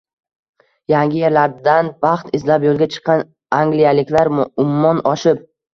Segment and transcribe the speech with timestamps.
[0.93, 3.25] Yangi yerlardan baxt izlab yoʻlga chiqqan
[3.63, 5.51] angliyaliklar ummon oshib